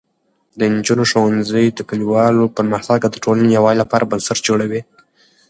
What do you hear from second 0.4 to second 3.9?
د نجونو ښوونځی د کلیوالو پرمختګ او د ټولنې یووالي